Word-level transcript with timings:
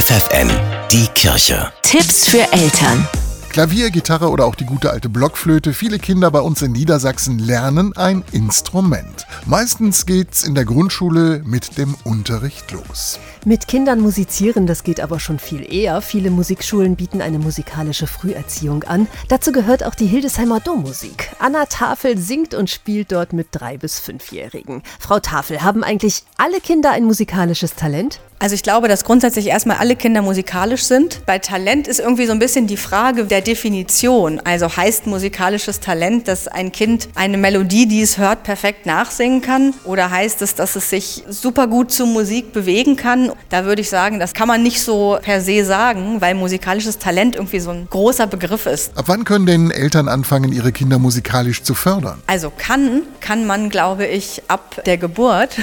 FFN, 0.00 0.48
die 0.90 1.06
Kirche. 1.08 1.70
Tipps 1.82 2.26
für 2.26 2.50
Eltern. 2.52 3.06
Klavier, 3.50 3.90
Gitarre 3.90 4.30
oder 4.30 4.46
auch 4.46 4.54
die 4.54 4.64
gute 4.64 4.90
alte 4.90 5.10
Blockflöte. 5.10 5.74
Viele 5.74 5.98
Kinder 5.98 6.30
bei 6.30 6.40
uns 6.40 6.62
in 6.62 6.72
Niedersachsen 6.72 7.38
lernen 7.38 7.94
ein 7.98 8.24
Instrument. 8.32 9.26
Meistens 9.44 10.06
geht's 10.06 10.42
in 10.42 10.54
der 10.54 10.64
Grundschule 10.64 11.42
mit 11.44 11.76
dem 11.76 11.96
Unterricht 12.04 12.70
los. 12.70 13.18
Mit 13.44 13.68
Kindern 13.68 14.00
musizieren, 14.00 14.66
das 14.66 14.84
geht 14.84 15.00
aber 15.00 15.20
schon 15.20 15.38
viel 15.38 15.70
eher. 15.70 16.00
Viele 16.00 16.30
Musikschulen 16.30 16.96
bieten 16.96 17.20
eine 17.20 17.38
musikalische 17.38 18.06
Früherziehung 18.06 18.84
an. 18.84 19.06
Dazu 19.28 19.52
gehört 19.52 19.84
auch 19.84 19.94
die 19.94 20.06
Hildesheimer 20.06 20.60
Dommusik. 20.60 21.30
Anna 21.40 21.66
Tafel 21.66 22.16
singt 22.16 22.54
und 22.54 22.70
spielt 22.70 23.12
dort 23.12 23.34
mit 23.34 23.48
drei 23.50 23.76
bis 23.76 24.00
fünfjährigen. 24.00 24.82
Frau 24.98 25.20
Tafel, 25.20 25.60
haben 25.62 25.84
eigentlich 25.84 26.22
alle 26.38 26.60
Kinder 26.60 26.90
ein 26.90 27.04
musikalisches 27.04 27.74
Talent? 27.74 28.20
Also 28.42 28.54
ich 28.54 28.62
glaube, 28.62 28.88
dass 28.88 29.04
grundsätzlich 29.04 29.48
erstmal 29.48 29.76
alle 29.76 29.96
Kinder 29.96 30.22
musikalisch 30.22 30.84
sind. 30.84 31.20
Bei 31.26 31.38
Talent 31.38 31.86
ist 31.86 32.00
irgendwie 32.00 32.24
so 32.24 32.32
ein 32.32 32.38
bisschen 32.38 32.66
die 32.66 32.78
Frage 32.78 33.24
der 33.24 33.42
Definition. 33.42 34.40
Also 34.44 34.74
heißt 34.74 35.06
musikalisches 35.06 35.80
Talent, 35.80 36.26
dass 36.26 36.48
ein 36.48 36.72
Kind 36.72 37.10
eine 37.14 37.36
Melodie, 37.36 37.86
die 37.86 38.00
es 38.00 38.16
hört, 38.16 38.42
perfekt 38.42 38.86
nachsingen 38.86 39.42
kann? 39.42 39.74
Oder 39.84 40.10
heißt 40.10 40.40
es, 40.40 40.54
dass 40.54 40.74
es 40.74 40.88
sich 40.88 41.22
super 41.28 41.66
gut 41.66 41.92
zu 41.92 42.06
Musik 42.06 42.54
bewegen 42.54 42.96
kann? 42.96 43.30
Da 43.50 43.66
würde 43.66 43.82
ich 43.82 43.90
sagen, 43.90 44.18
das 44.18 44.32
kann 44.32 44.48
man 44.48 44.62
nicht 44.62 44.80
so 44.80 45.18
per 45.20 45.42
se 45.42 45.62
sagen, 45.62 46.22
weil 46.22 46.34
musikalisches 46.34 46.96
Talent 46.96 47.36
irgendwie 47.36 47.60
so 47.60 47.68
ein 47.68 47.88
großer 47.90 48.26
Begriff 48.26 48.64
ist. 48.64 48.96
Ab 48.96 49.04
wann 49.08 49.24
können 49.24 49.44
denn 49.44 49.70
Eltern 49.70 50.08
anfangen, 50.08 50.50
ihre 50.50 50.72
Kinder 50.72 50.98
musikalisch 50.98 51.62
zu 51.62 51.74
fördern? 51.74 52.22
Also 52.26 52.50
kann, 52.56 53.02
kann 53.20 53.46
man, 53.46 53.68
glaube 53.68 54.06
ich, 54.06 54.42
ab 54.48 54.80
der 54.86 54.96
Geburt. 54.96 55.58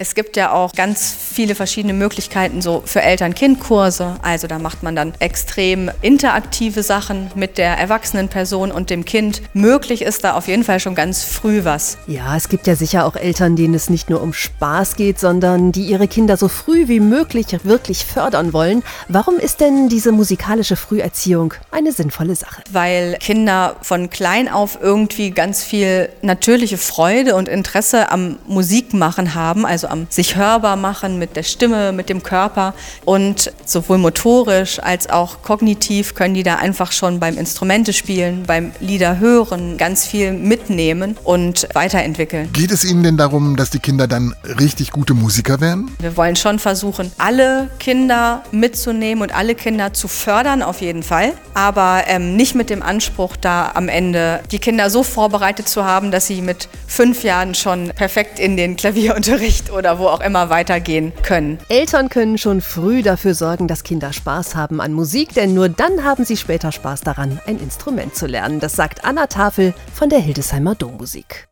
Es 0.00 0.14
gibt 0.14 0.36
ja 0.36 0.52
auch 0.52 0.74
ganz 0.74 1.12
viele 1.12 1.56
verschiedene 1.56 1.92
Möglichkeiten 1.92 2.62
so 2.62 2.84
für 2.86 3.02
Eltern-Kind-Kurse. 3.02 4.14
Also 4.22 4.46
da 4.46 4.60
macht 4.60 4.84
man 4.84 4.94
dann 4.94 5.12
extrem 5.18 5.90
interaktive 6.02 6.84
Sachen 6.84 7.32
mit 7.34 7.58
der 7.58 7.76
erwachsenen 7.76 8.28
Person 8.28 8.70
und 8.70 8.90
dem 8.90 9.04
Kind. 9.04 9.42
Möglich 9.54 10.02
ist 10.02 10.22
da 10.22 10.34
auf 10.34 10.46
jeden 10.46 10.62
Fall 10.62 10.78
schon 10.78 10.94
ganz 10.94 11.24
früh 11.24 11.64
was. 11.64 11.98
Ja, 12.06 12.36
es 12.36 12.48
gibt 12.48 12.68
ja 12.68 12.76
sicher 12.76 13.06
auch 13.06 13.16
Eltern, 13.16 13.56
denen 13.56 13.74
es 13.74 13.90
nicht 13.90 14.08
nur 14.08 14.22
um 14.22 14.32
Spaß 14.32 14.94
geht, 14.94 15.18
sondern 15.18 15.72
die 15.72 15.86
ihre 15.86 16.06
Kinder 16.06 16.36
so 16.36 16.46
früh 16.46 16.86
wie 16.86 17.00
möglich 17.00 17.46
wirklich 17.64 18.04
fördern 18.04 18.52
wollen. 18.52 18.84
Warum 19.08 19.36
ist 19.38 19.60
denn 19.60 19.88
diese 19.88 20.12
musikalische 20.12 20.76
Früherziehung 20.76 21.54
eine 21.72 21.90
sinnvolle 21.90 22.36
Sache? 22.36 22.62
Weil 22.70 23.16
Kinder 23.18 23.74
von 23.82 24.10
klein 24.10 24.48
auf 24.48 24.78
irgendwie 24.80 25.32
ganz 25.32 25.64
viel 25.64 26.08
natürliche 26.22 26.78
Freude 26.78 27.34
und 27.34 27.48
Interesse 27.48 28.12
am 28.12 28.38
Musikmachen 28.46 29.34
haben, 29.34 29.66
also 29.66 29.87
am 29.90 30.06
sich 30.10 30.36
hörbar 30.36 30.76
machen 30.76 31.18
mit 31.18 31.36
der 31.36 31.42
Stimme, 31.42 31.92
mit 31.92 32.08
dem 32.08 32.22
Körper. 32.22 32.74
Und 33.04 33.52
sowohl 33.64 33.98
motorisch 33.98 34.78
als 34.80 35.08
auch 35.08 35.42
kognitiv 35.42 36.14
können 36.14 36.34
die 36.34 36.42
da 36.42 36.56
einfach 36.56 36.92
schon 36.92 37.20
beim 37.20 37.36
Instrumente 37.36 37.92
spielen, 37.92 38.44
beim 38.46 38.72
Lieder 38.80 39.18
hören, 39.18 39.76
ganz 39.78 40.06
viel 40.06 40.32
mitnehmen 40.32 41.16
und 41.24 41.68
weiterentwickeln. 41.74 42.52
Geht 42.52 42.70
es 42.70 42.84
Ihnen 42.84 43.02
denn 43.02 43.16
darum, 43.16 43.56
dass 43.56 43.70
die 43.70 43.78
Kinder 43.78 44.06
dann 44.06 44.34
richtig 44.58 44.90
gute 44.90 45.14
Musiker 45.14 45.60
werden? 45.60 45.90
Wir 46.00 46.16
wollen 46.16 46.36
schon 46.36 46.58
versuchen, 46.58 47.12
alle 47.18 47.70
Kinder 47.78 48.42
mitzunehmen 48.52 49.22
und 49.22 49.34
alle 49.34 49.54
Kinder 49.54 49.92
zu 49.92 50.08
fördern, 50.08 50.62
auf 50.62 50.80
jeden 50.80 51.02
Fall. 51.02 51.32
Aber 51.54 52.04
ähm, 52.06 52.36
nicht 52.36 52.54
mit 52.54 52.70
dem 52.70 52.82
Anspruch, 52.82 53.36
da 53.36 53.72
am 53.74 53.88
Ende 53.88 54.40
die 54.50 54.58
Kinder 54.58 54.90
so 54.90 55.02
vorbereitet 55.02 55.68
zu 55.68 55.84
haben, 55.84 56.10
dass 56.10 56.26
sie 56.26 56.40
mit 56.40 56.68
fünf 56.86 57.24
Jahren 57.24 57.54
schon 57.54 57.90
perfekt 57.94 58.38
in 58.38 58.56
den 58.56 58.76
Klavierunterricht 58.76 59.70
oder 59.78 59.98
wo 59.98 60.08
auch 60.08 60.20
immer 60.20 60.50
weitergehen 60.50 61.12
können. 61.22 61.58
Eltern 61.68 62.10
können 62.10 62.36
schon 62.36 62.60
früh 62.60 63.02
dafür 63.02 63.34
sorgen, 63.34 63.68
dass 63.68 63.84
Kinder 63.84 64.12
Spaß 64.12 64.56
haben 64.56 64.80
an 64.80 64.92
Musik, 64.92 65.32
denn 65.32 65.54
nur 65.54 65.68
dann 65.68 66.04
haben 66.04 66.24
sie 66.24 66.36
später 66.36 66.72
Spaß 66.72 67.00
daran, 67.00 67.40
ein 67.46 67.58
Instrument 67.58 68.14
zu 68.14 68.26
lernen. 68.26 68.60
Das 68.60 68.74
sagt 68.74 69.04
Anna 69.04 69.28
Tafel 69.28 69.72
von 69.94 70.10
der 70.10 70.18
Hildesheimer 70.18 70.74
Dommusik. 70.74 71.48